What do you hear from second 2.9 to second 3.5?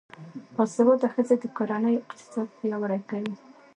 کوي.